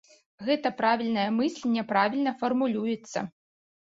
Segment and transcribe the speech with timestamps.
[0.45, 3.19] Гэта правільная мысль няправільна фармулюецца.